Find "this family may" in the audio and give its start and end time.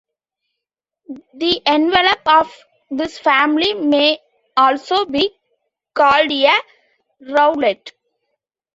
2.89-4.17